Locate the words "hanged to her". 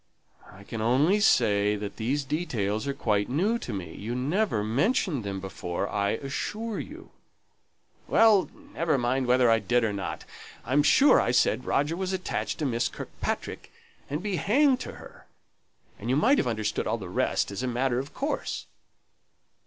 14.37-15.27